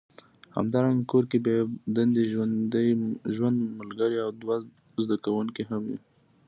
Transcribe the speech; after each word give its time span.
همدارنګه 0.55 1.09
کور 1.11 1.23
کې 1.31 1.37
بې 1.45 1.55
دندې 1.95 2.23
ژوند 3.35 3.57
ملګری 3.79 4.17
او 4.25 4.29
دوه 4.41 4.57
زده 5.03 5.15
کوونکي 5.25 5.63
هم 5.69 5.81
وي 5.89 5.97